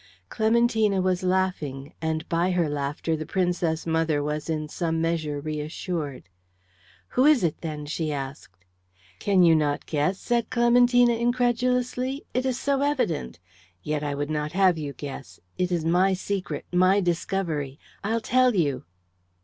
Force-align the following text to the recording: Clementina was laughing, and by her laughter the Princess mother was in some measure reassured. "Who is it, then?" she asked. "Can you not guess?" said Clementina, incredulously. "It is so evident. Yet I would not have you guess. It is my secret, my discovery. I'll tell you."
Clementina 0.29 0.99
was 0.99 1.21
laughing, 1.21 1.93
and 2.01 2.27
by 2.27 2.49
her 2.49 2.67
laughter 2.67 3.15
the 3.15 3.23
Princess 3.27 3.85
mother 3.85 4.23
was 4.23 4.49
in 4.49 4.67
some 4.67 4.99
measure 4.99 5.39
reassured. 5.39 6.23
"Who 7.09 7.27
is 7.27 7.43
it, 7.43 7.61
then?" 7.61 7.85
she 7.85 8.11
asked. 8.11 8.65
"Can 9.19 9.43
you 9.43 9.53
not 9.55 9.85
guess?" 9.85 10.17
said 10.17 10.49
Clementina, 10.49 11.13
incredulously. 11.13 12.25
"It 12.33 12.47
is 12.47 12.59
so 12.59 12.81
evident. 12.81 13.37
Yet 13.83 14.03
I 14.03 14.15
would 14.15 14.31
not 14.31 14.53
have 14.53 14.75
you 14.79 14.93
guess. 14.93 15.39
It 15.59 15.71
is 15.71 15.85
my 15.85 16.15
secret, 16.15 16.65
my 16.73 16.99
discovery. 16.99 17.77
I'll 18.03 18.21
tell 18.21 18.55
you." 18.55 18.85